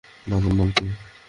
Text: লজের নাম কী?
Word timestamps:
লজের 0.27 0.53
নাম 0.53 0.69
কী? 0.75 0.85